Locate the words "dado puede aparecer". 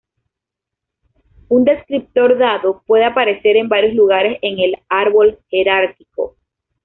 2.39-3.55